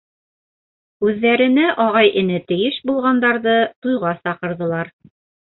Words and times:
Үҙҙәренә 1.07 1.67
ағай-эне 1.85 2.39
тейеш 2.53 2.81
булғандарҙы 2.93 3.55
туйға 3.87 4.19
саҡырҙылар. 4.25 4.95